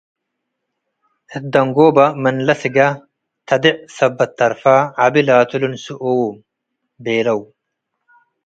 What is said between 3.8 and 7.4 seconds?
ሰበ'ት ተርፈ፤ “ዐቢ ላቱ ልንስኦምሦ ቤለው።